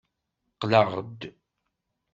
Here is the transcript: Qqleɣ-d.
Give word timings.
Qqleɣ-d. 0.53 1.19